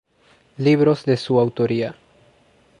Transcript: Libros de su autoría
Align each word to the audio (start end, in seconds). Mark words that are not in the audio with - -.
Libros 0.57 1.05
de 1.05 1.15
su 1.15 1.39
autoría 1.39 1.95